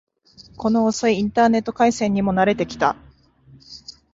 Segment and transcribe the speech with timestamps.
[0.57, 2.95] この遅いインターネット回線にも慣れてきた